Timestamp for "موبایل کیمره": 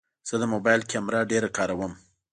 0.53-1.19